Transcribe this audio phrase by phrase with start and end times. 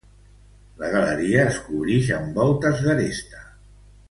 [0.79, 3.45] La galeria es cobrix amb voltes d'aresta.